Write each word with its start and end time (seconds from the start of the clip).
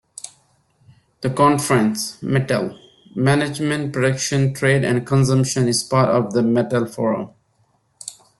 The 1.21 1.29
conference 1.29 2.23
"Metal: 2.23 2.75
Management, 3.15 3.93
production, 3.93 4.51
trade 4.51 4.83
and 4.83 5.05
consumption" 5.05 5.67
is 5.67 5.83
part 5.83 6.09
of 6.09 6.33
the 6.33 6.41
Metal-Forum. 6.41 7.29